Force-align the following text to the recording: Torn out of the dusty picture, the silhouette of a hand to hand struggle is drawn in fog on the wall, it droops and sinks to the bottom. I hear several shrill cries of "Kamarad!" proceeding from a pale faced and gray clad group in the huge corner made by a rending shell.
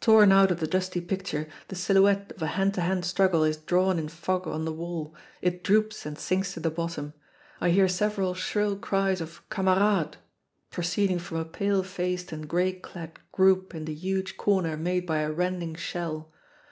Torn 0.00 0.32
out 0.32 0.50
of 0.50 0.58
the 0.58 0.66
dusty 0.66 1.00
picture, 1.00 1.46
the 1.68 1.76
silhouette 1.76 2.32
of 2.32 2.42
a 2.42 2.48
hand 2.48 2.74
to 2.74 2.80
hand 2.80 3.04
struggle 3.04 3.44
is 3.44 3.56
drawn 3.56 3.96
in 3.96 4.08
fog 4.08 4.48
on 4.48 4.64
the 4.64 4.72
wall, 4.72 5.14
it 5.40 5.62
droops 5.62 6.04
and 6.04 6.18
sinks 6.18 6.52
to 6.54 6.58
the 6.58 6.68
bottom. 6.68 7.12
I 7.60 7.70
hear 7.70 7.86
several 7.86 8.34
shrill 8.34 8.74
cries 8.74 9.20
of 9.20 9.48
"Kamarad!" 9.50 10.16
proceeding 10.72 11.20
from 11.20 11.38
a 11.38 11.44
pale 11.44 11.84
faced 11.84 12.32
and 12.32 12.48
gray 12.48 12.72
clad 12.72 13.20
group 13.30 13.72
in 13.72 13.84
the 13.84 13.94
huge 13.94 14.36
corner 14.36 14.76
made 14.76 15.06
by 15.06 15.18
a 15.20 15.30
rending 15.30 15.76
shell. 15.76 16.32